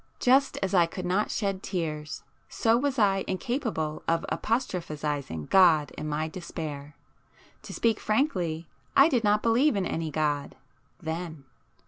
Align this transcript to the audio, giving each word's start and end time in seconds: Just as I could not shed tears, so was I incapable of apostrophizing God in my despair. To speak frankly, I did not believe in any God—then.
Just 0.19 0.57
as 0.63 0.73
I 0.73 0.87
could 0.87 1.05
not 1.05 1.29
shed 1.29 1.61
tears, 1.61 2.23
so 2.49 2.75
was 2.75 2.97
I 2.97 3.23
incapable 3.27 4.01
of 4.07 4.25
apostrophizing 4.29 5.45
God 5.51 5.91
in 5.91 6.09
my 6.09 6.27
despair. 6.27 6.95
To 7.61 7.71
speak 7.71 7.99
frankly, 7.99 8.65
I 8.97 9.07
did 9.09 9.23
not 9.23 9.43
believe 9.43 9.75
in 9.75 9.85
any 9.85 10.09
God—then. 10.09 11.43